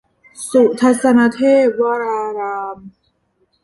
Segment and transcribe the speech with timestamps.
[0.51, 2.77] สุทัศนเทพวราราม